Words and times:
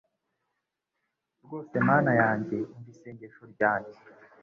Rwose 1.43 1.73
Mana 1.87 2.11
yanjye 2.21 2.57
umva 2.73 2.89
isengesho 2.93 3.43
ryanjye 3.53 3.99